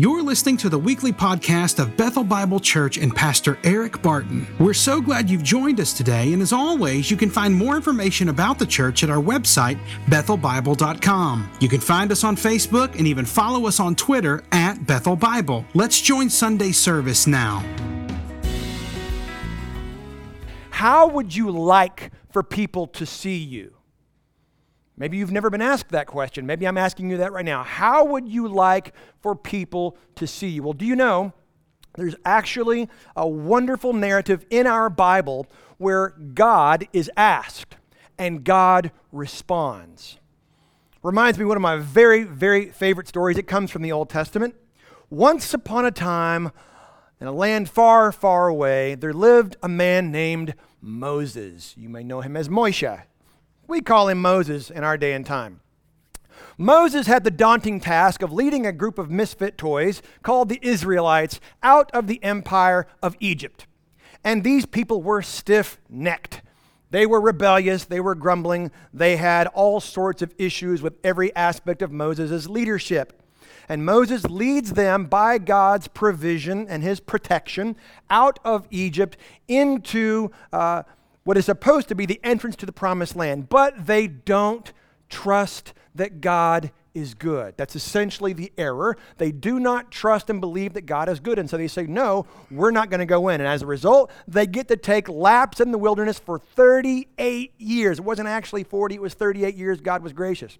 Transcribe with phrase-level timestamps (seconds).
[0.00, 4.44] You're listening to the weekly podcast of Bethel Bible Church and Pastor Eric Barton.
[4.58, 8.28] We're so glad you've joined us today, and as always, you can find more information
[8.28, 11.48] about the church at our website, bethelbible.com.
[11.60, 15.64] You can find us on Facebook and even follow us on Twitter at Bethel Bible.
[15.74, 17.64] Let's join Sunday service now.
[20.70, 23.73] How would you like for people to see you?
[24.96, 26.46] Maybe you've never been asked that question.
[26.46, 27.64] Maybe I'm asking you that right now.
[27.64, 30.62] How would you like for people to see you?
[30.62, 31.32] Well, do you know
[31.96, 35.46] there's actually a wonderful narrative in our Bible
[35.78, 37.76] where God is asked
[38.18, 40.18] and God responds?
[41.02, 43.36] Reminds me of one of my very, very favorite stories.
[43.36, 44.54] It comes from the Old Testament.
[45.10, 46.52] Once upon a time,
[47.20, 51.74] in a land far, far away, there lived a man named Moses.
[51.76, 53.02] You may know him as Moshe.
[53.66, 55.60] We call him Moses in our day and time.
[56.56, 61.40] Moses had the daunting task of leading a group of misfit toys called the Israelites
[61.62, 63.66] out of the empire of Egypt.
[64.22, 66.42] And these people were stiff necked.
[66.90, 71.82] They were rebellious, they were grumbling, they had all sorts of issues with every aspect
[71.82, 73.20] of Moses' leadership.
[73.68, 77.76] And Moses leads them by God's provision and his protection
[78.10, 79.16] out of Egypt
[79.48, 80.84] into uh,
[81.24, 84.72] what is supposed to be the entrance to the promised land, but they don't
[85.08, 87.54] trust that God is good.
[87.56, 88.96] That's essentially the error.
[89.18, 91.38] They do not trust and believe that God is good.
[91.38, 93.40] And so they say, no, we're not going to go in.
[93.40, 97.98] And as a result, they get to take laps in the wilderness for 38 years.
[97.98, 99.80] It wasn't actually 40, it was 38 years.
[99.80, 100.58] God was gracious.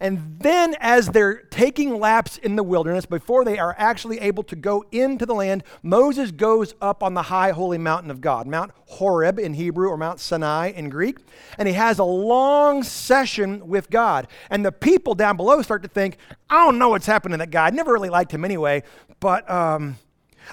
[0.00, 4.56] And then, as they're taking laps in the wilderness, before they are actually able to
[4.56, 8.72] go into the land, Moses goes up on the high holy mountain of God, Mount
[8.86, 11.18] Horeb in Hebrew or Mount Sinai in Greek.
[11.58, 14.28] And he has a long session with God.
[14.50, 16.18] And the people down below start to think,
[16.50, 17.66] I don't know what's happening to that guy.
[17.66, 18.82] I never really liked him anyway,
[19.20, 19.96] but um,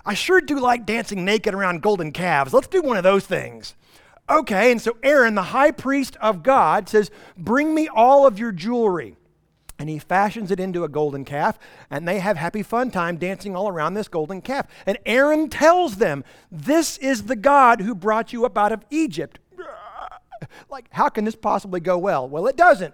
[0.06, 2.54] I sure do like dancing naked around golden calves.
[2.54, 3.76] Let's do one of those things.
[4.30, 8.52] Okay, and so Aaron, the high priest of God, says, Bring me all of your
[8.52, 9.18] jewelry
[9.82, 11.58] and he fashions it into a golden calf,
[11.90, 14.68] and they have happy fun time dancing all around this golden calf.
[14.86, 19.40] And Aaron tells them, This is the God who brought you up out of Egypt.
[20.70, 22.28] Like, how can this possibly go well?
[22.30, 22.94] Well, it doesn't.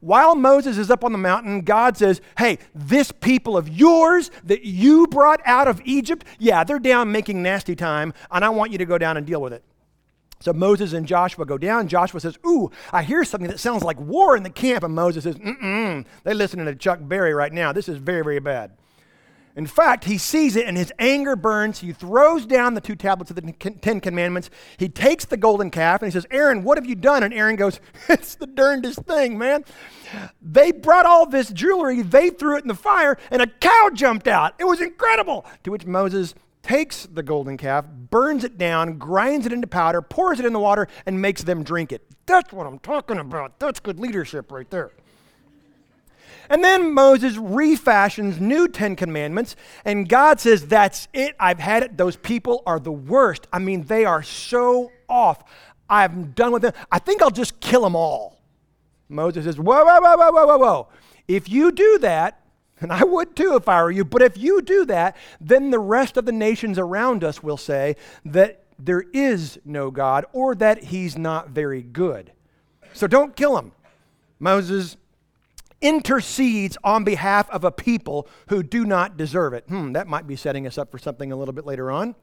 [0.00, 4.64] While Moses is up on the mountain, God says, Hey, this people of yours that
[4.64, 8.78] you brought out of Egypt, yeah, they're down making nasty time, and I want you
[8.78, 9.64] to go down and deal with it.
[10.40, 11.86] So Moses and Joshua go down.
[11.86, 14.84] Joshua says, Ooh, I hear something that sounds like war in the camp.
[14.84, 16.06] And Moses says, Mm-mm.
[16.24, 17.72] They're listening to Chuck Berry right now.
[17.72, 18.72] This is very, very bad.
[19.56, 21.80] In fact, he sees it and his anger burns.
[21.80, 24.48] He throws down the two tablets of the Ten Commandments.
[24.78, 27.22] He takes the golden calf and he says, Aaron, what have you done?
[27.22, 29.64] And Aaron goes, It's the darndest thing, man.
[30.40, 34.28] They brought all this jewelry, they threw it in the fire, and a cow jumped
[34.28, 34.54] out.
[34.58, 35.44] It was incredible.
[35.64, 40.40] To which Moses takes the golden calf, burns it down, grinds it into powder, pours
[40.40, 42.02] it in the water, and makes them drink it.
[42.26, 43.58] That's what I'm talking about.
[43.58, 44.90] That's good leadership right there.
[46.48, 49.54] And then Moses refashions new Ten Commandments,
[49.84, 51.36] and God says, That's it.
[51.38, 51.96] I've had it.
[51.96, 53.46] Those people are the worst.
[53.52, 55.44] I mean, they are so off.
[55.88, 56.72] I'm done with them.
[56.90, 58.40] I think I'll just kill them all.
[59.08, 60.88] Moses says, Whoa, whoa, whoa, whoa, whoa, whoa, whoa.
[61.28, 62.39] If you do that,
[62.80, 64.04] and I would too if I were you.
[64.04, 67.96] But if you do that, then the rest of the nations around us will say
[68.24, 72.32] that there is no God or that he's not very good.
[72.92, 73.72] So don't kill him.
[74.38, 74.96] Moses
[75.80, 79.64] intercedes on behalf of a people who do not deserve it.
[79.68, 82.14] Hmm, that might be setting us up for something a little bit later on.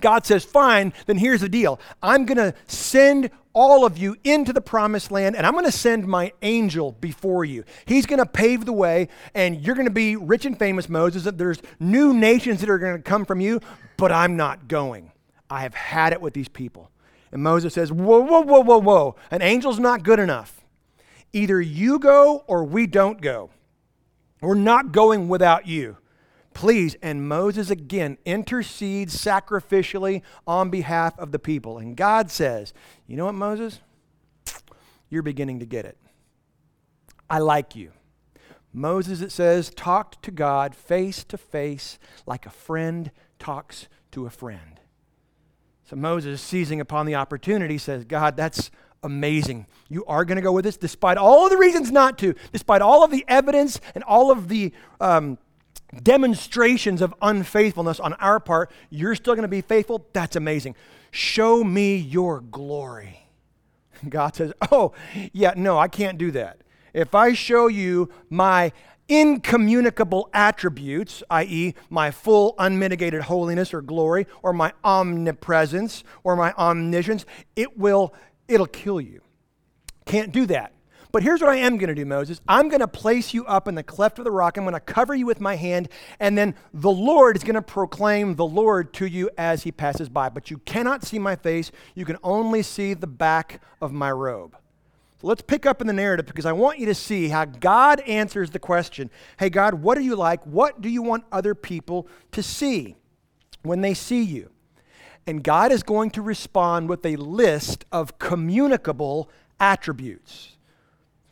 [0.00, 1.78] God says, Fine, then here's the deal.
[2.02, 5.72] I'm going to send all of you into the promised land, and I'm going to
[5.72, 7.64] send my angel before you.
[7.86, 11.24] He's going to pave the way, and you're going to be rich and famous, Moses.
[11.24, 13.60] There's new nations that are going to come from you,
[13.96, 15.10] but I'm not going.
[15.50, 16.92] I have had it with these people.
[17.32, 19.16] And Moses says, Whoa, whoa, whoa, whoa, whoa.
[19.32, 20.64] An angel's not good enough.
[21.32, 23.50] Either you go or we don't go.
[24.40, 25.96] We're not going without you.
[26.58, 26.96] Please.
[27.02, 31.78] And Moses again intercedes sacrificially on behalf of the people.
[31.78, 32.74] And God says,
[33.06, 33.78] You know what, Moses?
[35.08, 35.96] You're beginning to get it.
[37.30, 37.92] I like you.
[38.72, 41.96] Moses, it says, talked to God face to face
[42.26, 44.80] like a friend talks to a friend.
[45.84, 48.72] So Moses, seizing upon the opportunity, says, God, that's
[49.04, 49.68] amazing.
[49.88, 52.82] You are going to go with us despite all of the reasons not to, despite
[52.82, 55.38] all of the evidence and all of the um,
[56.02, 60.06] demonstrations of unfaithfulness on our part, you're still going to be faithful.
[60.12, 60.74] That's amazing.
[61.10, 63.20] Show me your glory.
[64.08, 64.92] God says, Oh,
[65.32, 66.58] yeah, no, I can't do that.
[66.92, 68.72] If I show you my
[69.08, 77.24] incommunicable attributes, i.e., my full unmitigated holiness or glory, or my omnipresence, or my omniscience,
[77.56, 78.14] it will
[78.46, 79.20] it'll kill you.
[80.04, 80.72] Can't do that.
[81.10, 82.40] But here's what I am going to do, Moses.
[82.46, 84.56] I'm going to place you up in the cleft of the rock.
[84.56, 85.88] I'm going to cover you with my hand,
[86.20, 90.08] and then the Lord is going to proclaim the Lord to you as he passes
[90.08, 90.28] by.
[90.28, 91.72] But you cannot see my face.
[91.94, 94.56] You can only see the back of my robe.
[95.20, 98.00] So let's pick up in the narrative because I want you to see how God
[98.00, 100.44] answers the question Hey, God, what are you like?
[100.44, 102.96] What do you want other people to see
[103.62, 104.50] when they see you?
[105.26, 109.28] And God is going to respond with a list of communicable
[109.58, 110.57] attributes.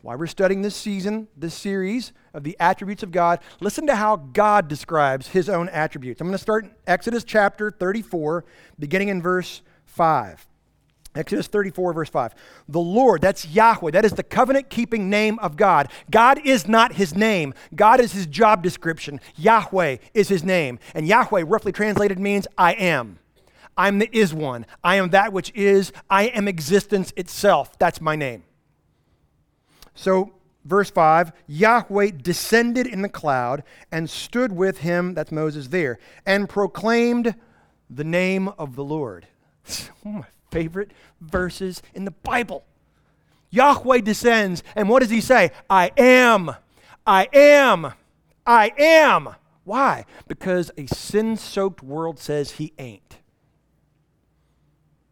[0.01, 3.39] Why we're studying this season, this series of the attributes of God.
[3.59, 6.21] Listen to how God describes his own attributes.
[6.21, 8.45] I'm going to start in Exodus chapter 34,
[8.79, 10.45] beginning in verse 5.
[11.15, 12.35] Exodus 34, verse 5.
[12.69, 15.91] The Lord, that's Yahweh, that is the covenant keeping name of God.
[16.11, 19.19] God is not his name, God is his job description.
[19.35, 20.79] Yahweh is his name.
[20.93, 23.19] And Yahweh, roughly translated, means I am.
[23.75, 24.65] I'm the is one.
[24.83, 25.91] I am that which is.
[26.09, 27.77] I am existence itself.
[27.77, 28.43] That's my name.
[29.97, 30.31] So,
[30.63, 36.47] verse 5 Yahweh descended in the cloud and stood with him, that's Moses there, and
[36.47, 37.35] proclaimed
[37.89, 39.27] the name of the Lord.
[39.65, 42.63] It's one of my favorite verses in the Bible.
[43.49, 45.51] Yahweh descends, and what does he say?
[45.67, 46.51] I am,
[47.05, 47.93] I am,
[48.45, 49.29] I am.
[49.63, 50.05] Why?
[50.27, 53.17] Because a sin soaked world says he ain't.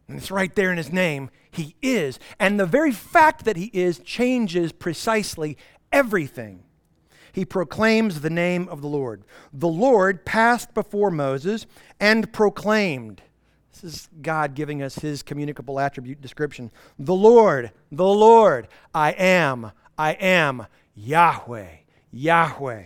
[0.07, 1.29] And it's right there in his name.
[1.49, 2.19] He is.
[2.39, 5.57] And the very fact that he is changes precisely
[5.91, 6.63] everything.
[7.31, 9.23] He proclaims the name of the Lord.
[9.51, 11.65] The Lord passed before Moses
[11.99, 13.21] and proclaimed.
[13.73, 16.71] This is God giving us his communicable attribute description.
[16.97, 21.67] The Lord, the Lord, I am, I am Yahweh,
[22.11, 22.83] Yahweh,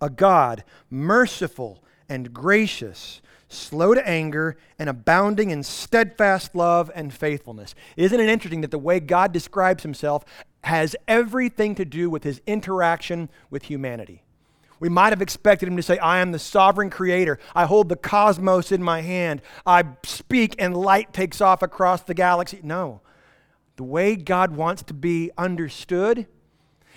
[0.00, 7.74] a God merciful and gracious slow to anger, and abounding in steadfast love and faithfulness.
[7.96, 10.24] Isn't it interesting that the way God describes himself
[10.64, 14.22] has everything to do with his interaction with humanity?
[14.80, 17.38] We might have expected him to say, I am the sovereign creator.
[17.54, 19.40] I hold the cosmos in my hand.
[19.64, 22.58] I speak and light takes off across the galaxy.
[22.64, 23.00] No.
[23.76, 26.26] The way God wants to be understood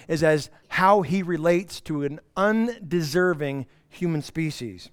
[0.07, 4.89] is as how he relates to an undeserving human species.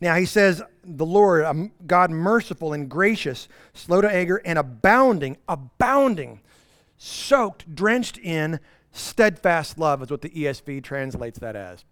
[0.00, 5.36] Now he says, the Lord, um, God merciful and gracious, slow to anger, and abounding,
[5.48, 6.40] abounding,
[6.96, 8.60] soaked, drenched in
[8.92, 11.84] steadfast love, is what the ESV translates that as.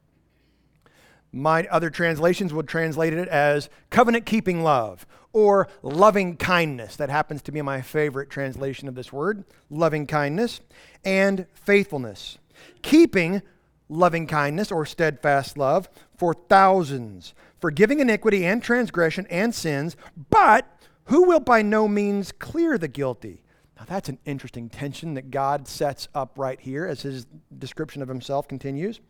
[1.32, 6.96] My other translations would translate it as covenant keeping love or loving kindness.
[6.96, 10.60] That happens to be my favorite translation of this word loving kindness
[11.04, 12.38] and faithfulness.
[12.80, 13.42] Keeping
[13.88, 17.34] loving kindness or steadfast love for thousands
[17.66, 19.96] forgiving iniquity and transgression and sins,
[20.30, 20.70] but
[21.06, 23.42] who will by no means clear the guilty?
[23.76, 27.26] Now, that's an interesting tension that God sets up right here as his
[27.58, 29.00] description of himself continues.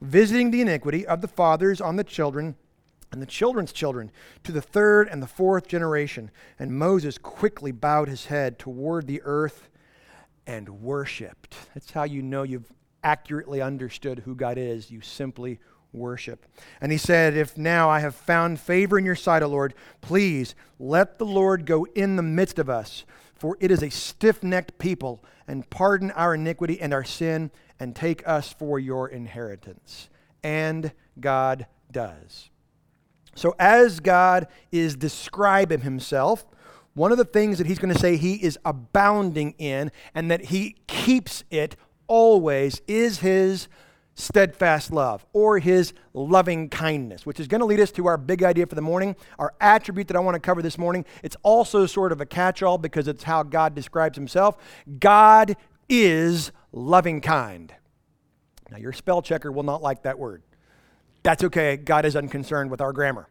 [0.00, 2.56] Visiting the iniquity of the fathers on the children
[3.12, 4.10] and the children's children
[4.42, 6.30] to the third and the fourth generation.
[6.58, 9.68] And Moses quickly bowed his head toward the earth
[10.46, 11.56] and worshiped.
[11.74, 12.72] That's how you know you've
[13.04, 14.90] accurately understood who God is.
[14.90, 15.60] You simply
[15.92, 16.46] worship.
[16.80, 20.54] And he said, If now I have found favor in your sight, O Lord, please
[20.78, 23.04] let the Lord go in the midst of us,
[23.34, 27.94] for it is a stiff necked people, and pardon our iniquity and our sin, and
[27.94, 30.08] take us for your inheritance.
[30.42, 32.50] And God does.
[33.34, 36.44] So, as God is describing himself,
[36.94, 40.46] one of the things that he's going to say he is abounding in and that
[40.46, 41.76] he keeps it
[42.08, 43.68] always is his
[44.18, 48.42] steadfast love or his loving kindness, which is going to lead us to our big
[48.42, 51.04] idea for the morning, our attribute that I want to cover this morning.
[51.22, 54.56] It's also sort of a catch all because it's how God describes himself.
[54.98, 55.56] God
[55.88, 57.72] is loving kind.
[58.70, 60.42] Now, your spell checker will not like that word.
[61.22, 61.76] That's okay.
[61.76, 63.28] God is unconcerned with our grammar.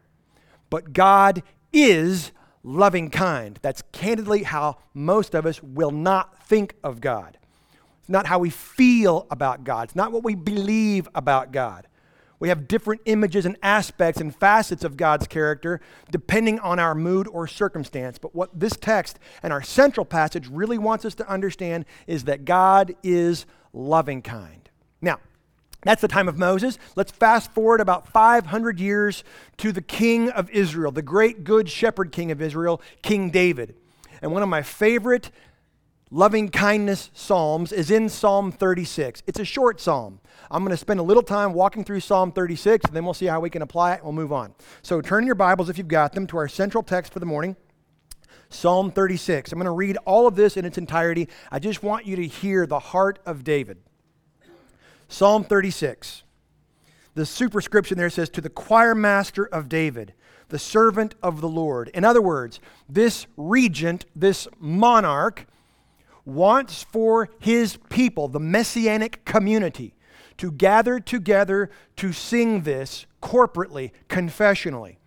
[0.70, 1.42] But God
[1.72, 3.58] is loving kind.
[3.62, 7.38] That's candidly how most of us will not think of God.
[8.08, 9.84] It's not how we feel about God.
[9.84, 11.86] It's not what we believe about God.
[12.40, 17.28] We have different images and aspects and facets of God's character depending on our mood
[17.28, 18.16] or circumstance.
[18.16, 22.46] But what this text and our central passage really wants us to understand is that
[22.46, 24.70] God is loving kind.
[25.02, 25.18] Now,
[25.82, 26.78] that's the time of Moses.
[26.96, 29.22] Let's fast forward about 500 years
[29.58, 33.74] to the king of Israel, the great good shepherd king of Israel, King David.
[34.22, 35.30] And one of my favorite
[36.10, 39.22] loving kindness psalms is in Psalm 36.
[39.26, 40.20] It's a short psalm.
[40.50, 43.26] I'm going to spend a little time walking through Psalm 36, and then we'll see
[43.26, 44.02] how we can apply it.
[44.02, 44.54] We'll move on.
[44.82, 47.56] So turn your Bibles, if you've got them, to our central text for the morning.
[48.50, 49.52] Psalm 36.
[49.52, 51.28] I'm going to read all of this in its entirety.
[51.50, 53.78] I just want you to hear the heart of David.
[55.08, 56.22] Psalm 36.
[57.14, 60.14] The superscription there says, To the choir master of David,
[60.48, 61.90] the servant of the Lord.
[61.92, 65.46] In other words, this regent, this monarch,
[66.28, 69.94] wants for his people, the messianic community,
[70.36, 74.98] to gather together to sing this corporately, confessionally.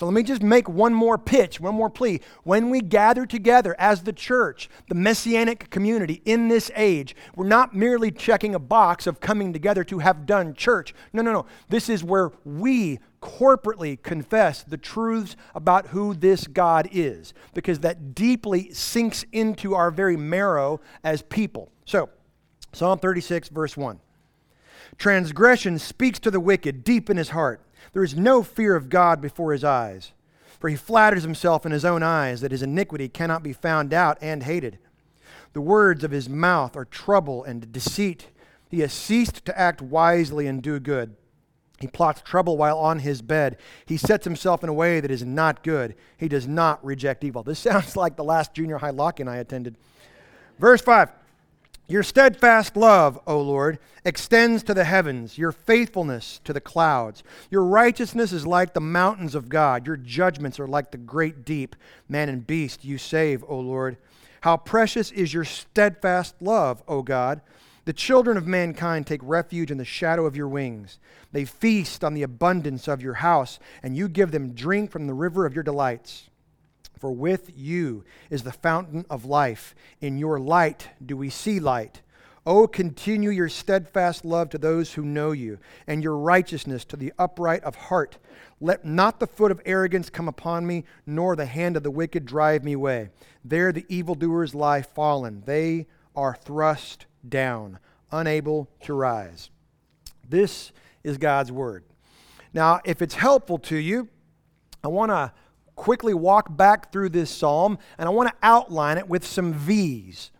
[0.00, 2.22] So let me just make one more pitch, one more plea.
[2.42, 7.76] When we gather together as the church, the messianic community in this age, we're not
[7.76, 10.94] merely checking a box of coming together to have done church.
[11.12, 11.44] No, no, no.
[11.68, 18.14] This is where we corporately confess the truths about who this God is, because that
[18.14, 21.70] deeply sinks into our very marrow as people.
[21.84, 22.08] So,
[22.72, 24.00] Psalm 36, verse 1.
[24.96, 27.60] Transgression speaks to the wicked deep in his heart.
[27.92, 30.12] There is no fear of God before his eyes,
[30.58, 34.18] for he flatters himself in his own eyes that his iniquity cannot be found out
[34.20, 34.78] and hated.
[35.52, 38.28] The words of his mouth are trouble and deceit.
[38.68, 41.16] He has ceased to act wisely and do good.
[41.80, 43.56] He plots trouble while on his bed.
[43.86, 45.96] He sets himself in a way that is not good.
[46.18, 47.42] He does not reject evil.
[47.42, 49.76] This sounds like the last junior high lock in I attended.
[50.58, 51.10] Verse 5
[51.90, 57.22] your steadfast love, O Lord, extends to the heavens, your faithfulness to the clouds.
[57.50, 61.76] Your righteousness is like the mountains of God, your judgments are like the great deep.
[62.08, 63.96] Man and beast you save, O Lord.
[64.42, 67.40] How precious is your steadfast love, O God.
[67.84, 70.98] The children of mankind take refuge in the shadow of your wings.
[71.32, 75.14] They feast on the abundance of your house, and you give them drink from the
[75.14, 76.29] river of your delights.
[77.00, 79.74] For with you is the fountain of life.
[80.02, 82.02] In your light do we see light.
[82.46, 87.12] Oh, continue your steadfast love to those who know you, and your righteousness to the
[87.18, 88.18] upright of heart.
[88.60, 92.26] Let not the foot of arrogance come upon me, nor the hand of the wicked
[92.26, 93.08] drive me away.
[93.44, 95.42] There the evildoers lie fallen.
[95.46, 97.78] They are thrust down,
[98.12, 99.50] unable to rise.
[100.28, 101.84] This is God's word.
[102.52, 104.08] Now, if it's helpful to you,
[104.82, 105.32] I want to
[105.80, 110.30] quickly walk back through this psalm, and I want to outline it with some V's.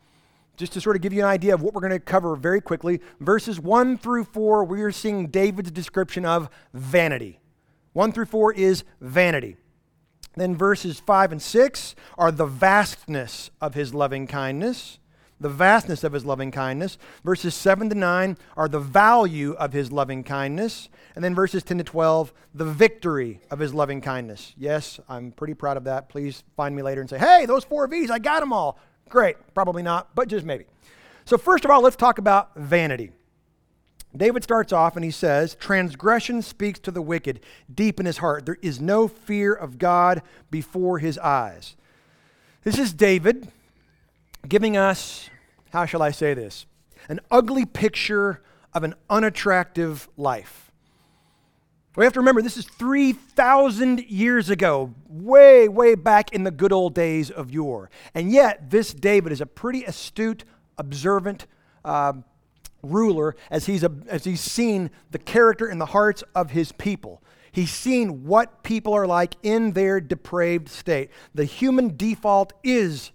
[0.59, 2.61] Just to sort of give you an idea of what we're going to cover very
[2.61, 3.01] quickly.
[3.21, 7.41] Verses 1 through 4, we are seeing David's description of vanity.
[7.95, 9.57] 1 through 4 is vanity.
[10.37, 14.99] Then verses 5 and 6 are the vastness of his loving kindness
[15.41, 16.99] the vastness of his loving kindness.
[17.25, 20.89] Verses 7 to 9 are the value of his loving kindness.
[21.15, 24.55] And then verses 10 to 12, the victory of his loving kindness.
[24.57, 26.09] Yes, I'm pretty proud of that.
[26.09, 28.79] Please find me later and say, hey, those four V's, I got them all.
[29.09, 29.37] Great.
[29.55, 30.67] Probably not, but just maybe.
[31.25, 33.11] So, first of all, let's talk about vanity.
[34.17, 37.41] David starts off and he says, Transgression speaks to the wicked
[37.73, 38.45] deep in his heart.
[38.45, 41.77] There is no fear of God before his eyes.
[42.65, 43.49] This is David
[44.49, 45.31] giving us,
[45.73, 46.67] how shall I say this,
[47.09, 48.43] an ugly picture
[48.73, 50.71] of an unattractive life.
[51.97, 56.73] We have to remember this is 3,000 years ago, way, way back in the good
[56.73, 57.91] old days of yore.
[58.15, 60.45] And yet, this David is a pretty astute,
[60.79, 61.47] observant
[61.85, 62.13] uh,
[62.83, 67.23] ruler as he's, a, as he's seen the character and the hearts of his people.
[67.53, 71.11] He's seen what people are like in their depraved state.
[71.35, 73.11] The human default is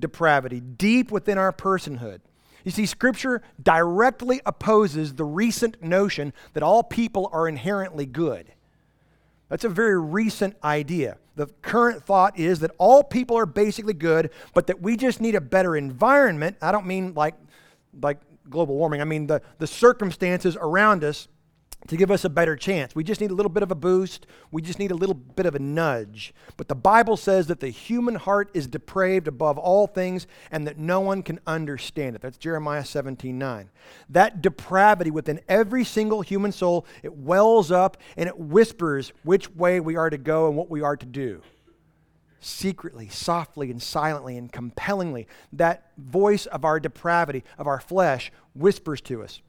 [0.00, 2.20] depravity deep within our personhood.
[2.64, 8.52] You see, Scripture directly opposes the recent notion that all people are inherently good.
[9.48, 11.18] That's a very recent idea.
[11.36, 15.34] The current thought is that all people are basically good, but that we just need
[15.34, 16.56] a better environment.
[16.60, 17.34] I don't mean like,
[18.00, 21.28] like global warming, I mean the, the circumstances around us
[21.88, 22.94] to give us a better chance.
[22.94, 24.26] We just need a little bit of a boost.
[24.50, 26.34] We just need a little bit of a nudge.
[26.56, 30.78] But the Bible says that the human heart is depraved above all things and that
[30.78, 32.22] no one can understand it.
[32.22, 33.70] That's Jeremiah 17 9.
[34.10, 39.80] That depravity within every single human soul, it wells up and it whispers which way
[39.80, 41.42] we are to go and what we are to do.
[42.42, 49.02] Secretly, softly, and silently, and compellingly, that voice of our depravity, of our flesh, whispers
[49.02, 49.42] to us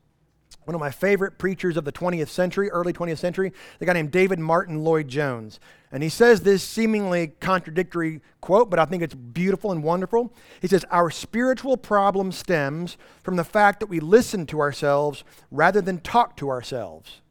[0.66, 4.12] one of my favorite preachers of the 20th century, early 20th century, the guy named
[4.12, 5.60] David Martyn Lloyd Jones.
[5.92, 10.34] And he says this seemingly contradictory quote, but I think it's beautiful and wonderful.
[10.62, 15.82] He says, Our spiritual problem stems from the fact that we listen to ourselves rather
[15.82, 17.22] than talk to ourselves.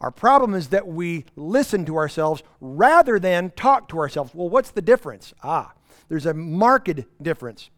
[0.00, 4.34] Our problem is that we listen to ourselves rather than talk to ourselves.
[4.34, 5.32] Well, what's the difference?
[5.42, 5.72] Ah,
[6.08, 7.70] there's a marked difference.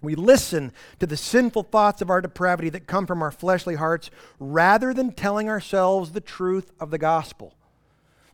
[0.00, 4.10] We listen to the sinful thoughts of our depravity that come from our fleshly hearts
[4.38, 7.54] rather than telling ourselves the truth of the gospel.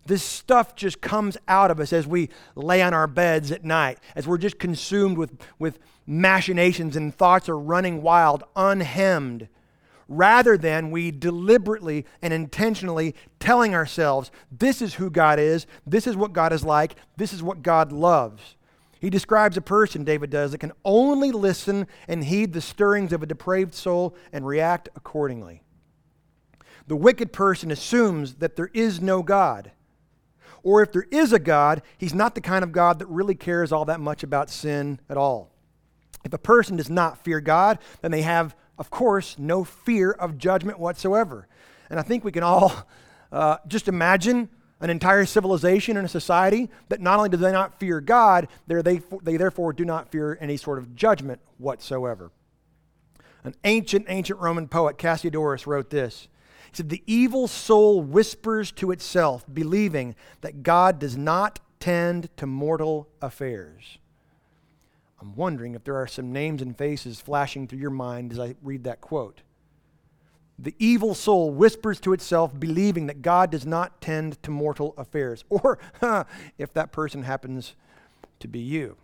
[0.06, 3.99] This stuff just comes out of us as we lay on our beds at night,
[4.14, 9.49] as we're just consumed with, with machinations and thoughts are running wild, unhemmed,
[10.06, 16.16] rather than we deliberately and intentionally telling ourselves, this is who God is, this is
[16.16, 18.56] what God is like, this is what God loves.
[19.05, 23.23] He describes a person, David does, that can only listen and heed the stirrings of
[23.23, 25.63] a depraved soul and react accordingly.
[26.87, 29.73] The wicked person assumes that there is no God.
[30.63, 33.73] Or if there is a God, he's not the kind of God that really cares
[33.73, 35.51] all that much about sin at all.
[36.25, 40.39] If a person does not fear God, then they have, of course, no fear of
[40.39, 41.47] judgment whatsoever.
[41.91, 42.73] And I think we can all
[43.31, 44.49] uh, just imagine
[44.85, 49.00] an entire civilization and a society that not only do they not fear God, they,
[49.23, 52.31] they therefore do not fear any sort of judgment whatsoever.
[53.45, 56.29] An ancient, ancient Roman poet, Cassiodorus, wrote this
[56.71, 62.47] he said, The evil soul whispers to itself, believing that God does not tend to
[62.47, 63.97] mortal affairs.
[65.19, 68.55] I'm wondering if there are some names and faces flashing through your mind as I
[68.62, 69.41] read that quote.
[70.59, 75.45] The evil soul whispers to itself, believing that God does not tend to mortal affairs.
[75.51, 75.79] Or
[76.59, 77.75] if that person happens
[78.41, 78.97] to be you.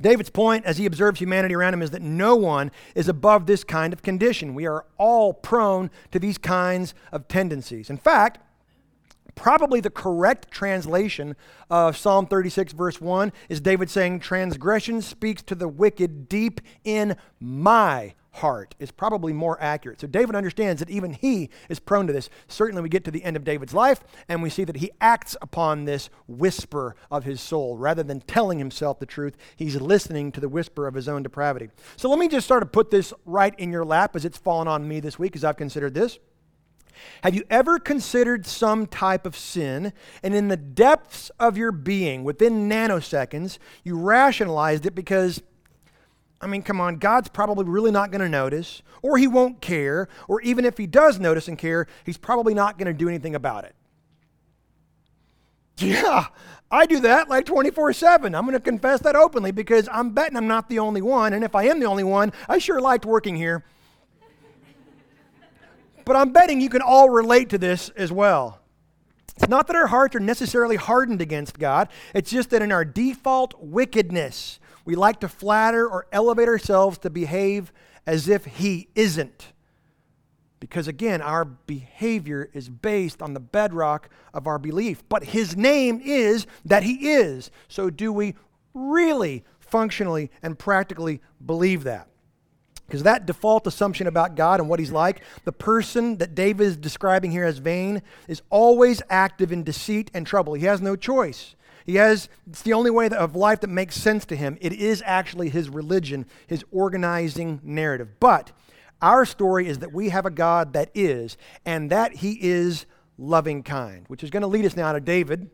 [0.00, 3.62] David's point, as he observes humanity around him, is that no one is above this
[3.62, 4.54] kind of condition.
[4.54, 7.90] We are all prone to these kinds of tendencies.
[7.90, 8.40] In fact,
[9.34, 11.36] probably the correct translation
[11.70, 17.16] of Psalm 36, verse 1, is David saying, Transgression speaks to the wicked deep in
[17.38, 20.00] my heart is probably more accurate.
[20.00, 22.28] So David understands that even he is prone to this.
[22.48, 25.36] Certainly, we get to the end of David's life and we see that he acts
[25.40, 27.76] upon this whisper of his soul.
[27.76, 31.70] Rather than telling himself the truth, he's listening to the whisper of his own depravity.
[31.96, 34.68] So let me just start to put this right in your lap as it's fallen
[34.68, 36.18] on me this week as I've considered this.
[37.22, 42.22] Have you ever considered some type of sin, and in the depths of your being,
[42.22, 45.42] within nanoseconds, you rationalized it because
[46.44, 50.08] I mean, come on, God's probably really not going to notice, or he won't care,
[50.28, 53.34] or even if he does notice and care, he's probably not going to do anything
[53.34, 53.74] about it.
[55.78, 56.26] Yeah,
[56.70, 58.34] I do that like 24 7.
[58.34, 61.32] I'm going to confess that openly because I'm betting I'm not the only one.
[61.32, 63.64] And if I am the only one, I sure liked working here.
[66.04, 68.60] but I'm betting you can all relate to this as well.
[69.36, 72.84] It's not that our hearts are necessarily hardened against God, it's just that in our
[72.84, 77.72] default wickedness, we like to flatter or elevate ourselves to behave
[78.06, 79.52] as if He isn't.
[80.60, 85.02] Because again, our behavior is based on the bedrock of our belief.
[85.08, 87.50] But His name is that He is.
[87.68, 88.34] So, do we
[88.72, 92.08] really functionally and practically believe that?
[92.86, 96.76] Because that default assumption about God and what He's like, the person that David is
[96.76, 100.54] describing here as vain, is always active in deceit and trouble.
[100.54, 101.56] He has no choice.
[101.84, 104.56] He has, it's the only way of life that makes sense to him.
[104.60, 108.08] It is actually his religion, his organizing narrative.
[108.20, 108.52] But
[109.02, 112.86] our story is that we have a God that is, and that he is
[113.18, 115.50] loving kind, which is going to lead us now to David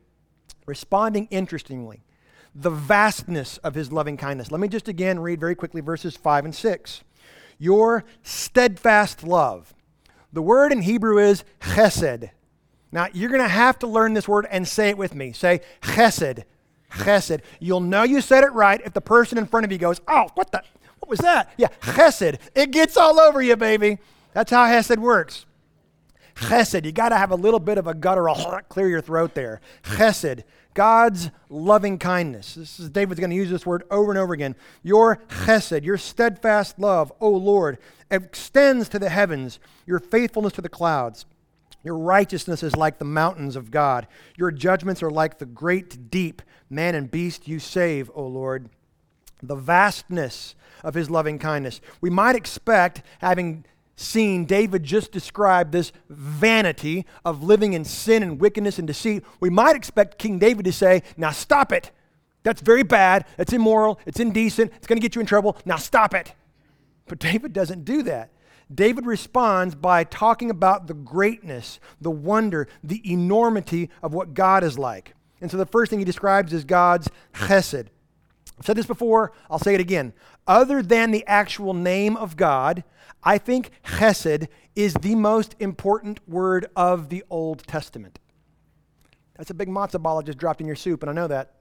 [0.67, 2.05] responding interestingly.
[2.55, 4.51] The vastness of his loving kindness.
[4.51, 7.03] Let me just again read very quickly verses 5 and 6.
[7.59, 9.75] Your steadfast love.
[10.33, 12.31] The word in Hebrew is chesed.
[12.93, 15.33] Now, you're going to have to learn this word and say it with me.
[15.33, 16.45] Say chesed.
[16.93, 17.41] Chesed.
[17.61, 20.29] You'll know you said it right if the person in front of you goes, Oh,
[20.35, 20.63] what the?
[20.99, 21.53] What was that?
[21.57, 22.39] Yeah, chesed.
[22.55, 23.99] It gets all over you, baby.
[24.33, 25.47] That's how chesed works.
[26.35, 26.85] Chesed.
[26.85, 28.35] You got to have a little bit of a guttural
[28.69, 29.61] clear your throat there.
[29.85, 30.43] Chesed.
[30.75, 32.55] God's loving kindness.
[32.55, 34.55] This is David's going to use this word over and over again.
[34.83, 37.79] Your chesed, your steadfast love, O Lord,
[38.11, 41.27] extends to the heavens, your faithfulness to the clouds.
[41.83, 44.07] Your righteousness is like the mountains of God.
[44.37, 46.43] Your judgments are like the great deep.
[46.69, 48.69] Man and beast you save, O Lord.
[49.43, 51.81] The vastness of his loving kindness.
[52.01, 53.65] We might expect, having
[53.97, 59.51] seen David just describe this vanity of living in sin and wickedness and deceit, we
[59.51, 61.91] might expect King David to say, Now stop it.
[62.43, 63.27] That's very bad.
[63.37, 64.01] That's immoral.
[64.07, 64.73] It's indecent.
[64.77, 65.57] It's going to get you in trouble.
[65.65, 66.33] Now stop it.
[67.07, 68.31] But David doesn't do that.
[68.73, 74.79] David responds by talking about the greatness, the wonder, the enormity of what God is
[74.79, 75.15] like.
[75.41, 77.87] And so the first thing he describes is God's chesed.
[78.59, 80.13] I've said this before, I'll say it again.
[80.47, 82.85] Other than the actual name of God,
[83.23, 88.19] I think chesed is the most important word of the Old Testament.
[89.37, 91.55] That's a big matzo ball I just dropped in your soup, and I know that.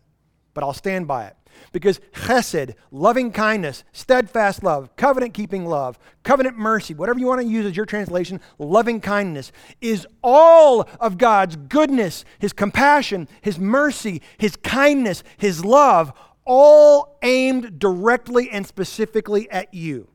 [0.54, 1.36] But I'll stand by it.
[1.72, 7.48] Because chesed, loving kindness, steadfast love, covenant keeping love, covenant mercy, whatever you want to
[7.48, 14.22] use as your translation, loving kindness, is all of God's goodness, His compassion, His mercy,
[14.38, 16.14] His kindness, His love,
[16.46, 20.08] all aimed directly and specifically at you.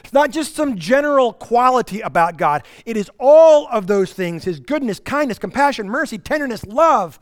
[0.00, 4.60] It's not just some general quality about God, it is all of those things His
[4.60, 7.18] goodness, kindness, compassion, mercy, tenderness, love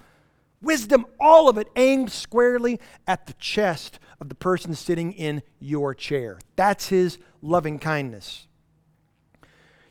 [0.62, 5.94] Wisdom, all of it aimed squarely at the chest of the person sitting in your
[5.94, 6.38] chair.
[6.57, 8.46] That's his loving kindness.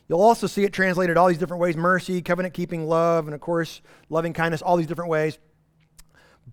[0.08, 3.40] You'll also see it translated all these different ways mercy, covenant keeping love, and of
[3.40, 5.38] course, loving kindness, all these different ways.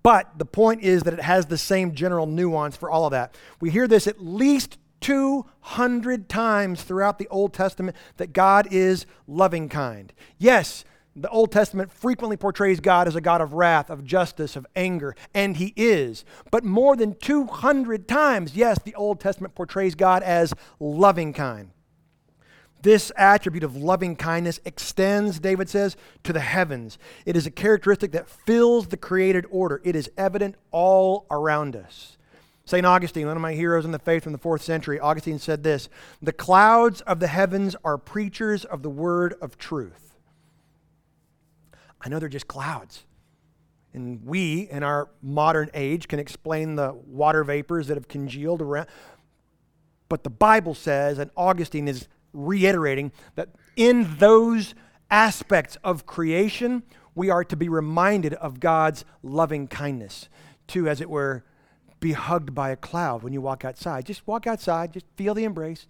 [0.04, 3.36] But the point is that it has the same general nuance for all of that.
[3.60, 9.70] We hear this at least 200 times throughout the Old Testament that God is loving
[9.70, 10.14] kind.
[10.38, 10.84] Yes,
[11.16, 15.16] the Old Testament frequently portrays God as a God of wrath, of justice, of anger,
[15.34, 16.24] and He is.
[16.52, 21.72] But more than 200 times, yes, the Old Testament portrays God as loving kind.
[22.82, 26.98] This attribute of loving kindness extends, David says, to the heavens.
[27.26, 32.18] It is a characteristic that fills the created order, it is evident all around us.
[32.64, 32.86] St.
[32.86, 35.90] Augustine, one of my heroes in the faith from the fourth century, Augustine said this
[36.22, 40.09] The clouds of the heavens are preachers of the word of truth.
[42.02, 43.06] I know they're just clouds.
[43.94, 48.88] And we, in our modern age, can explain the water vapors that have congealed around.
[50.08, 54.76] But the Bible says, and Augustine is reiterating, that in those
[55.10, 56.84] aspects of creation,
[57.16, 60.30] we are to be reminded of God's loving kindness,
[60.68, 61.44] to, as it were,
[62.00, 64.06] be hugged by a cloud when you walk outside.
[64.06, 65.88] Just walk outside, just feel the embrace.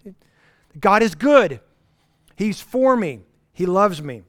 [0.80, 1.60] God is good.
[2.36, 3.20] He's for me.
[3.52, 4.24] He loves me.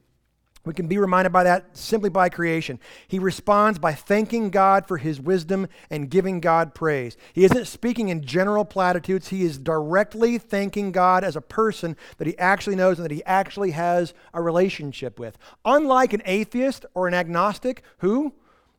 [0.70, 2.78] We can be reminded by that simply by creation.
[3.08, 7.16] He responds by thanking God for his wisdom and giving God praise.
[7.32, 9.26] He isn't speaking in general platitudes.
[9.26, 13.24] He is directly thanking God as a person that he actually knows and that he
[13.24, 15.36] actually has a relationship with.
[15.64, 18.32] Unlike an atheist or an agnostic who,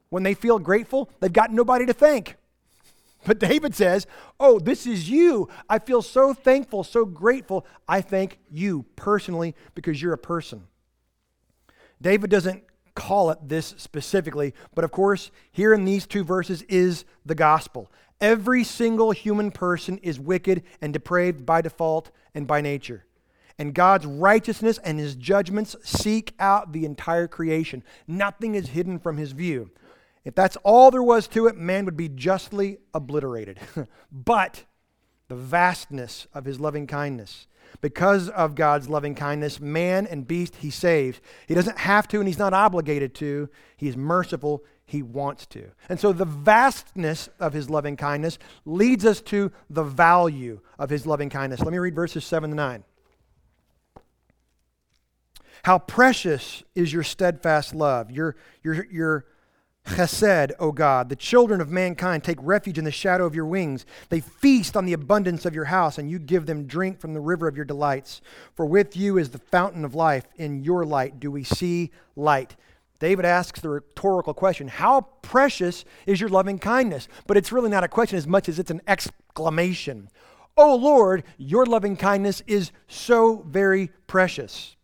[0.08, 2.38] when they feel grateful, they've got nobody to thank.
[3.26, 4.08] But David says,
[4.40, 5.50] Oh, this is you.
[5.70, 7.66] I feel so thankful, so grateful.
[7.86, 10.68] I thank you personally because you're a person.
[12.02, 12.64] David doesn't
[12.96, 17.92] call it this specifically, but of course, here in these two verses is the gospel.
[18.20, 23.06] Every single human person is wicked and depraved by default and by nature.
[23.58, 27.84] And God's righteousness and his judgments seek out the entire creation.
[28.08, 29.72] Nothing is hidden from his view.
[30.24, 33.60] If that's all there was to it, man would be justly obliterated.
[34.12, 34.66] but
[35.28, 37.48] the vastness of his loving kindness
[37.80, 41.22] because of God's loving kindness, man and beast he saves.
[41.48, 43.50] He doesn't have to and he's not obligated to.
[43.78, 44.64] He is merciful.
[44.86, 45.72] He wants to.
[45.88, 51.06] And so the vastness of his loving kindness leads us to the value of his
[51.06, 51.62] loving kindness.
[51.62, 52.84] Let me read verses 7 to 9.
[55.64, 59.26] How precious is your steadfast love, your, your, your
[59.86, 63.86] Chesed, O God, the children of mankind take refuge in the shadow of your wings.
[64.10, 67.20] They feast on the abundance of your house, and you give them drink from the
[67.20, 68.22] river of your delights.
[68.54, 70.26] For with you is the fountain of life.
[70.36, 72.56] In your light do we see light.
[73.00, 77.08] David asks the rhetorical question How precious is your loving kindness?
[77.26, 80.10] But it's really not a question as much as it's an exclamation.
[80.56, 84.76] Oh Lord, your loving kindness is so very precious.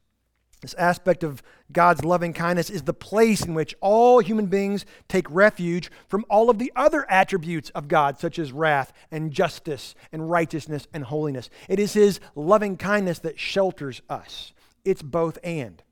[0.61, 5.29] This aspect of God's loving kindness is the place in which all human beings take
[5.29, 10.29] refuge from all of the other attributes of God, such as wrath and justice and
[10.29, 11.49] righteousness and holiness.
[11.67, 14.53] It is His loving kindness that shelters us.
[14.85, 15.83] It's both and.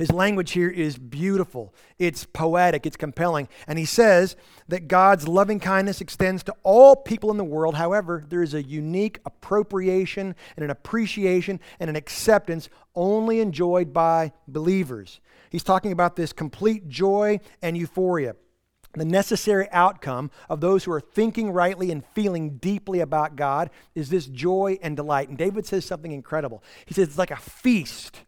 [0.00, 3.50] His language here is beautiful, it's poetic, it's compelling.
[3.66, 4.34] And he says
[4.68, 7.74] that God's loving kindness extends to all people in the world.
[7.74, 14.32] However, there is a unique appropriation and an appreciation and an acceptance only enjoyed by
[14.48, 15.20] believers.
[15.50, 18.36] He's talking about this complete joy and euphoria
[18.94, 24.08] the necessary outcome of those who are thinking rightly and feeling deeply about God is
[24.08, 25.28] this joy and delight.
[25.28, 26.64] And David says something incredible.
[26.86, 28.22] He says it's like a feast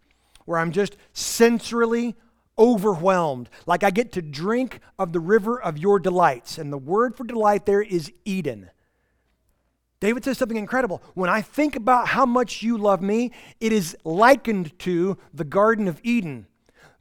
[0.53, 2.15] where I'm just sensorily
[2.59, 6.59] overwhelmed, like I get to drink of the river of your delights.
[6.59, 8.69] And the word for delight there is Eden.
[9.99, 11.03] David says something incredible.
[11.15, 15.88] When I think about how much you love me, it is likened to the Garden
[15.88, 16.47] of Eden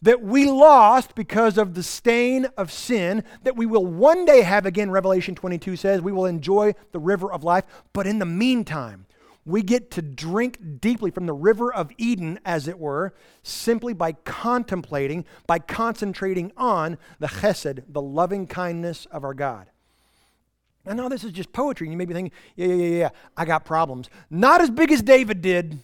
[0.01, 4.65] that we lost because of the stain of sin, that we will one day have
[4.65, 7.65] again, Revelation 22 says, we will enjoy the river of life.
[7.91, 9.07] But in the meantime,
[9.45, 14.11] We get to drink deeply from the river of Eden, as it were, simply by
[14.11, 19.67] contemplating, by concentrating on the chesed, the loving kindness of our God.
[20.85, 23.09] I know this is just poetry, and you may be thinking, yeah, yeah, yeah, yeah,
[23.35, 24.09] I got problems.
[24.29, 25.79] Not as big as David did.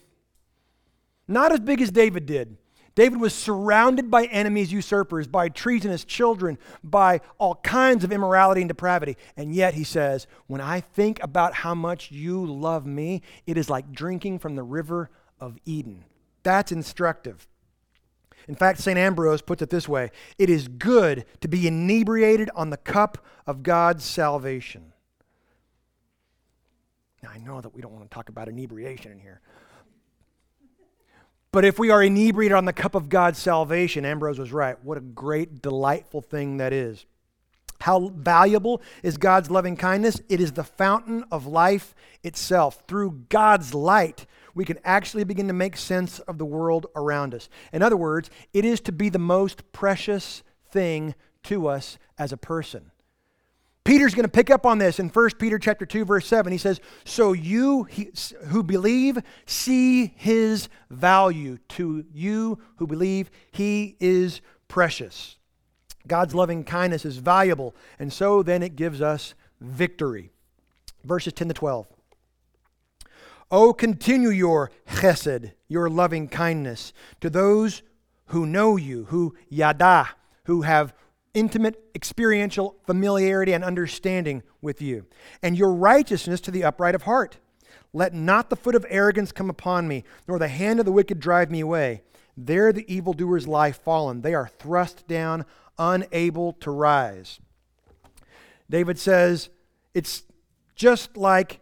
[1.26, 2.56] Not as big as David did.
[2.98, 8.66] David was surrounded by enemies, usurpers, by treasonous children, by all kinds of immorality and
[8.66, 9.16] depravity.
[9.36, 13.70] And yet he says, When I think about how much you love me, it is
[13.70, 16.06] like drinking from the river of Eden.
[16.42, 17.46] That's instructive.
[18.48, 18.98] In fact, St.
[18.98, 23.62] Ambrose puts it this way It is good to be inebriated on the cup of
[23.62, 24.92] God's salvation.
[27.22, 29.40] Now, I know that we don't want to talk about inebriation in here,
[31.52, 34.82] but if we are inebriated on the cup of God's salvation, Ambrose was right.
[34.84, 37.06] What a great, delightful thing that is.
[37.80, 40.20] How valuable is God's loving kindness?
[40.28, 42.82] It is the fountain of life itself.
[42.88, 47.48] Through God's light, we can actually begin to make sense of the world around us.
[47.72, 52.36] In other words, it is to be the most precious thing to us as a
[52.36, 52.90] person.
[53.88, 56.52] Peter's going to pick up on this in 1 Peter chapter 2 verse 7.
[56.52, 57.84] He says, "So you
[58.48, 65.38] who believe see his value to you who believe he is precious."
[66.06, 70.32] God's loving kindness is valuable, and so then it gives us victory.
[71.02, 71.86] Verses 10 to 12.
[73.50, 77.80] Oh, continue your chesed, your loving kindness, to those
[78.26, 80.10] who know you, who yada,
[80.44, 80.92] who have
[81.38, 85.06] intimate, experiential familiarity and understanding with you,
[85.42, 87.38] and your righteousness to the upright of heart.
[87.92, 91.20] Let not the foot of arrogance come upon me, nor the hand of the wicked
[91.20, 92.02] drive me away.
[92.36, 94.22] There the evildoers lie fallen.
[94.22, 95.44] They are thrust down,
[95.78, 97.38] unable to rise.
[98.68, 99.48] David says,
[99.94, 100.24] It's
[100.74, 101.60] just like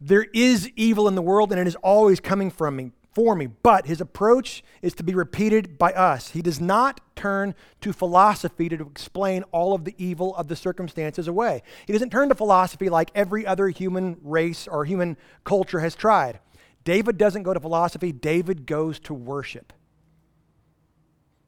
[0.00, 3.46] there is evil in the world, and it is always coming from me for me.
[3.46, 6.32] But his approach is to be repeated by us.
[6.32, 11.26] He does not turn to philosophy to explain all of the evil of the circumstances
[11.26, 11.62] away.
[11.86, 16.40] He doesn't turn to philosophy like every other human race or human culture has tried.
[16.84, 19.72] David doesn't go to philosophy, David goes to worship.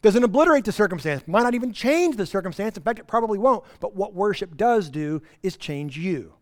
[0.00, 2.78] Doesn't obliterate the circumstance, might not even change the circumstance.
[2.78, 3.62] In fact, it probably won't.
[3.78, 6.32] But what worship does do is change you.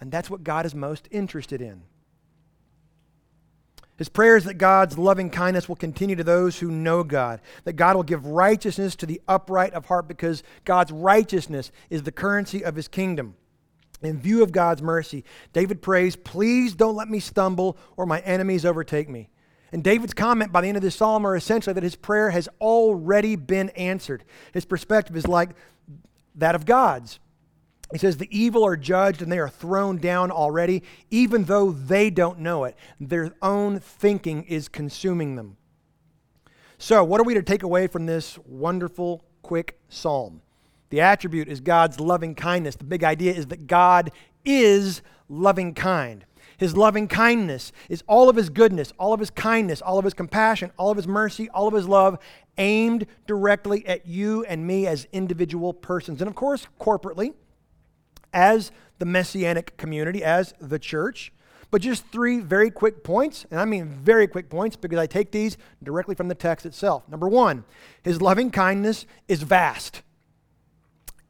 [0.00, 1.82] And that's what God is most interested in.
[3.96, 7.74] His prayer is that God's loving kindness will continue to those who know God, that
[7.74, 12.64] God will give righteousness to the upright of heart because God's righteousness is the currency
[12.64, 13.36] of his kingdom.
[14.02, 18.64] In view of God's mercy, David prays, Please don't let me stumble or my enemies
[18.64, 19.30] overtake me.
[19.72, 22.48] And David's comment by the end of this psalm are essentially that his prayer has
[22.60, 24.24] already been answered.
[24.52, 25.50] His perspective is like
[26.34, 27.18] that of God's.
[27.92, 32.10] He says, The evil are judged and they are thrown down already, even though they
[32.10, 32.76] don't know it.
[33.00, 35.56] Their own thinking is consuming them.
[36.78, 40.42] So, what are we to take away from this wonderful, quick psalm?
[40.90, 42.76] The attribute is God's loving kindness.
[42.76, 44.10] The big idea is that God
[44.44, 46.24] is loving kind.
[46.56, 50.14] His loving kindness is all of his goodness, all of his kindness, all of his
[50.14, 52.18] compassion, all of his mercy, all of his love
[52.58, 56.20] aimed directly at you and me as individual persons.
[56.20, 57.34] And of course, corporately
[58.34, 61.32] as the messianic community, as the church.
[61.70, 65.32] But just three very quick points, and I mean very quick points because I take
[65.32, 67.08] these directly from the text itself.
[67.08, 67.64] Number one,
[68.02, 70.02] his loving kindness is vast.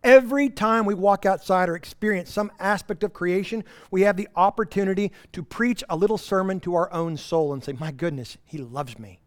[0.02, 5.12] Every time we walk outside or experience some aspect of creation, we have the opportunity
[5.32, 8.98] to preach a little sermon to our own soul and say, My goodness, he loves
[8.98, 9.20] me.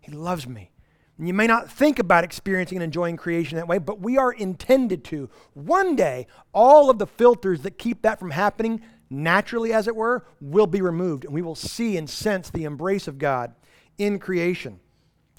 [0.00, 0.73] He loves me.
[1.18, 5.04] You may not think about experiencing and enjoying creation that way, but we are intended
[5.04, 5.30] to.
[5.52, 10.26] One day, all of the filters that keep that from happening, naturally as it were,
[10.40, 13.54] will be removed, and we will see and sense the embrace of God
[13.96, 14.80] in creation.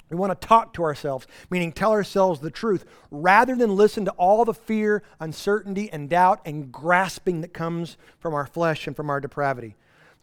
[0.09, 4.11] We want to talk to ourselves, meaning tell ourselves the truth, rather than listen to
[4.11, 9.09] all the fear, uncertainty, and doubt and grasping that comes from our flesh and from
[9.09, 9.75] our depravity.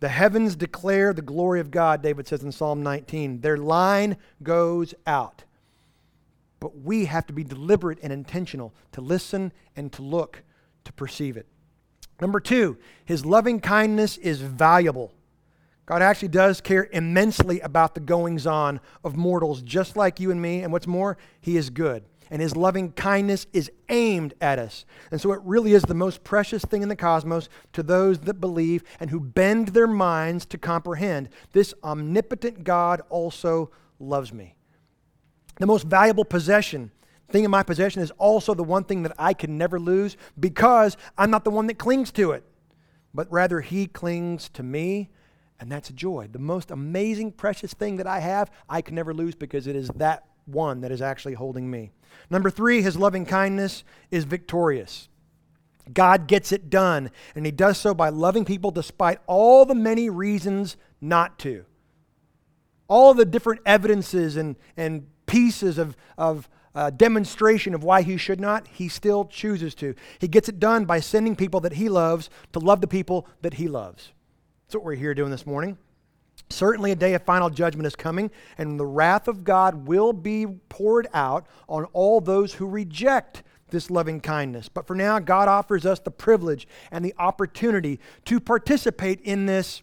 [0.03, 3.41] The heavens declare the glory of God, David says in Psalm 19.
[3.41, 5.45] Their line goes out.
[6.59, 10.43] But we have to be deliberate and intentional to listen and to look
[10.87, 11.47] to perceive it.
[12.21, 15.12] Number two, his loving kindness is valuable.
[15.87, 20.43] God actually does care immensely about the goings on of mortals just like you and
[20.43, 20.65] me.
[20.65, 24.87] And what's more, he is good and his loving kindness is aimed at us.
[25.11, 28.40] And so it really is the most precious thing in the cosmos to those that
[28.40, 31.29] believe and who bend their minds to comprehend.
[31.53, 34.57] This omnipotent God also loves me.
[35.61, 36.90] The most valuable possession
[37.29, 40.97] thing in my possession is also the one thing that I can never lose because
[41.18, 42.45] I'm not the one that clings to it.
[43.14, 45.11] but rather he clings to me,
[45.61, 46.29] and that's a joy.
[46.31, 49.88] The most amazing, precious thing that I have, I can never lose because it is
[49.97, 51.91] that one that is actually holding me.
[52.31, 55.09] Number three, his loving kindness is victorious.
[55.93, 60.09] God gets it done, and he does so by loving people despite all the many
[60.09, 61.65] reasons not to.
[62.88, 68.41] All the different evidences and, and pieces of, of uh, demonstration of why he should
[68.41, 69.95] not, he still chooses to.
[70.19, 73.55] He gets it done by sending people that he loves to love the people that
[73.55, 74.12] he loves.
[74.67, 75.79] That's what we're here doing this morning.
[76.53, 80.47] Certainly, a day of final judgment is coming, and the wrath of God will be
[80.69, 84.69] poured out on all those who reject this loving kindness.
[84.69, 89.83] But for now, God offers us the privilege and the opportunity to participate in this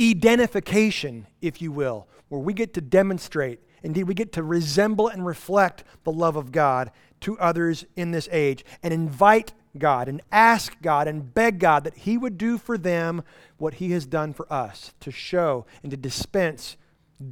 [0.00, 5.24] identification, if you will, where we get to demonstrate, indeed, we get to resemble and
[5.24, 10.80] reflect the love of God to others in this age and invite God and ask
[10.80, 13.22] God and beg God that He would do for them
[13.56, 16.76] what He has done for us to show and to dispense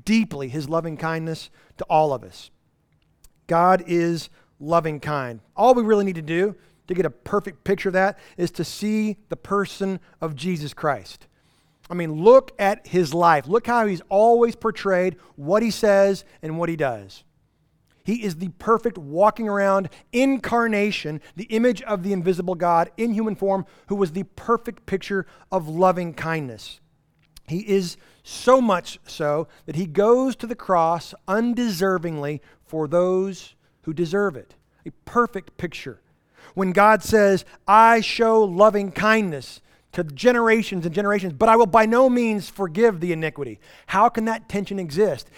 [0.04, 2.50] deeply His loving kindness to all of us.
[3.46, 5.40] God is loving kind.
[5.56, 6.56] All we really need to do
[6.88, 11.26] to get a perfect picture of that is to see the person of Jesus Christ.
[11.88, 13.46] I mean, look at his life.
[13.46, 17.24] Look how he's always portrayed what he says and what he does.
[18.06, 23.34] He is the perfect walking around incarnation, the image of the invisible God in human
[23.34, 26.78] form, who was the perfect picture of loving kindness.
[27.48, 33.92] He is so much so that he goes to the cross undeservingly for those who
[33.92, 34.54] deserve it.
[34.86, 36.00] A perfect picture.
[36.54, 39.60] When God says, I show loving kindness
[39.92, 43.58] to generations and generations, but I will by no means forgive the iniquity.
[43.86, 45.28] How can that tension exist?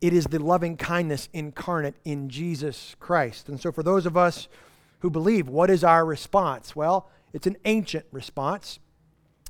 [0.00, 3.48] It is the loving kindness incarnate in Jesus Christ.
[3.48, 4.48] And so, for those of us
[5.00, 6.74] who believe, what is our response?
[6.74, 8.78] Well, it's an ancient response.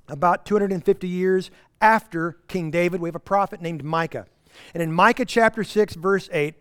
[0.09, 4.27] About 250 years after King David, we have a prophet named Micah.
[4.75, 6.55] And in Micah chapter 6, verse 8,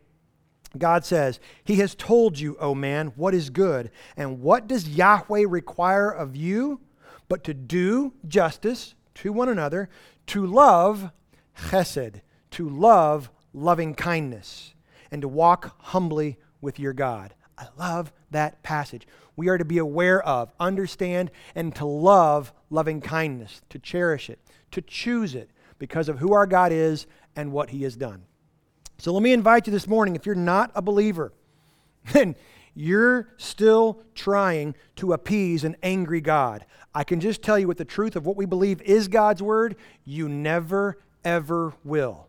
[0.77, 3.89] God says, He has told you, O man, what is good.
[4.15, 6.79] And what does Yahweh require of you?
[7.27, 9.89] But to do justice to one another,
[10.27, 11.11] to love
[11.57, 12.21] chesed,
[12.51, 14.73] to love loving kindness,
[15.11, 17.33] and to walk humbly with your God.
[17.57, 19.07] I love that passage.
[19.35, 24.39] We are to be aware of, understand, and to love loving kindness, to cherish it,
[24.71, 28.23] to choose it because of who our God is and what He has done.
[28.97, 31.33] So let me invite you this morning if you're not a believer,
[32.13, 32.35] then
[32.75, 36.65] you're still trying to appease an angry God.
[36.93, 39.75] I can just tell you with the truth of what we believe is God's word,
[40.05, 42.28] you never, ever will.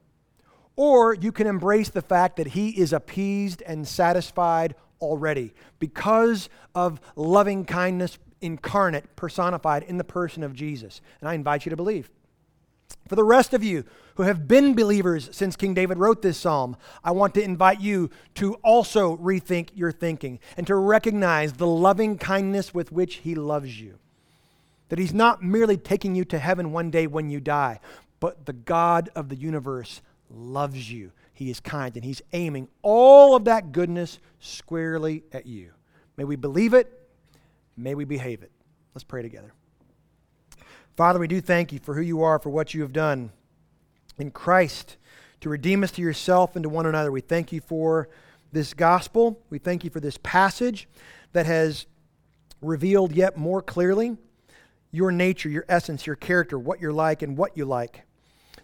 [0.81, 7.03] Or you can embrace the fact that He is appeased and satisfied already because of
[7.17, 11.03] loving kindness incarnate, personified in the person of Jesus.
[11.21, 12.09] And I invite you to believe.
[13.09, 16.79] For the rest of you who have been believers since King David wrote this psalm,
[17.05, 22.17] I want to invite you to also rethink your thinking and to recognize the loving
[22.17, 23.99] kindness with which he loves you.
[24.89, 27.81] That he's not merely taking you to heaven one day when you die,
[28.19, 31.13] but the God of the universe loves you.
[31.33, 35.71] He is kind and he's aiming all of that goodness squarely at you.
[36.17, 37.09] May we believe it.
[37.77, 38.51] May we behave it.
[38.95, 39.53] Let's pray together.
[40.97, 43.31] Father, we do thank you for who you are, for what you have done
[44.19, 44.97] in Christ
[45.41, 47.11] to redeem us to yourself and to one another.
[47.11, 48.09] We thank you for
[48.53, 49.41] this gospel.
[49.49, 50.89] We thank you for this passage
[51.33, 51.87] that has
[52.61, 54.17] revealed yet more clearly
[54.93, 58.03] your nature, your essence, your character, what you're like, and what you like.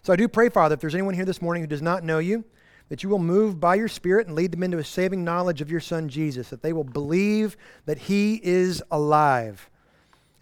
[0.03, 2.19] So I do pray, Father, if there's anyone here this morning who does not know
[2.19, 2.45] you,
[2.89, 5.69] that you will move by your Spirit and lead them into a saving knowledge of
[5.69, 9.69] your Son Jesus, that they will believe that He is alive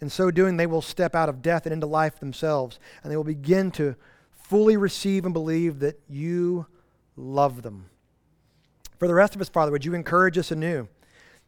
[0.00, 3.16] in so doing, they will step out of death and into life themselves, and they
[3.16, 3.96] will begin to
[4.30, 6.66] fully receive and believe that you
[7.16, 7.86] love them.
[8.98, 10.88] For the rest of us, Father, would you encourage us anew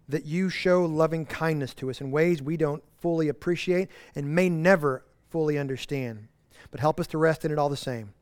[0.08, 4.48] that you show loving kindness to us in ways we don't fully appreciate and may
[4.48, 6.28] never fully understand,
[6.70, 8.12] but help us to rest in it all the same.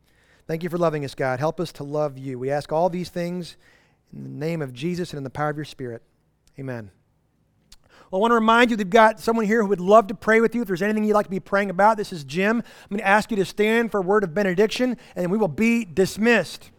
[0.47, 1.41] Thank you for loving us, God.
[1.41, 2.39] Help us to love you.
[2.39, 3.57] We ask all these things
[4.13, 6.03] in the name of Jesus and in the power of your Spirit.
[6.59, 6.91] Amen.
[8.11, 10.41] Well, I want to remind you, they've got someone here who would love to pray
[10.41, 10.63] with you.
[10.63, 12.59] If there's anything you'd like to be praying about, this is Jim.
[12.59, 15.49] I'm going to ask you to stand for a word of benediction, and we will
[15.49, 16.71] be dismissed.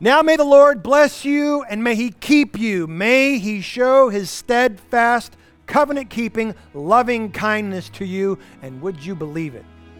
[0.00, 2.88] Now may the Lord bless you, and may he keep you.
[2.88, 5.36] May he show his steadfast,
[5.66, 9.64] covenant keeping, loving kindness to you, and would you believe it?